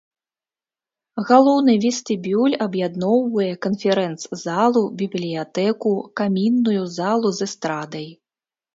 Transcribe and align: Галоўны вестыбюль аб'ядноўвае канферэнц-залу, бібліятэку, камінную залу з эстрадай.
Галоўны 1.29 1.75
вестыбюль 1.83 2.55
аб'ядноўвае 2.67 3.51
канферэнц-залу, 3.67 4.83
бібліятэку, 5.05 5.95
камінную 6.23 6.83
залу 6.99 7.27
з 7.39 7.53
эстрадай. 7.53 8.15